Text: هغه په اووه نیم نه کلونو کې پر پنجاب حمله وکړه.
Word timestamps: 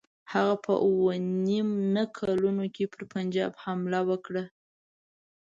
هغه 0.33 0.55
په 0.65 0.73
اووه 0.85 1.13
نیم 1.45 1.69
نه 1.95 2.03
کلونو 2.17 2.63
کې 2.75 2.83
پر 2.93 3.01
پنجاب 3.13 3.51
حمله 3.63 3.99
وکړه. 4.09 4.43